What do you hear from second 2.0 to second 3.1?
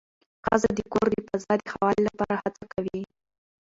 لپاره هڅه کوي